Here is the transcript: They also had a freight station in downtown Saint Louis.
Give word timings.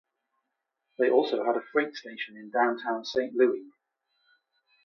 They 0.97 1.11
also 1.11 1.45
had 1.45 1.55
a 1.57 1.61
freight 1.61 1.93
station 1.93 2.35
in 2.35 2.49
downtown 2.49 3.05
Saint 3.05 3.35
Louis. 3.35 3.69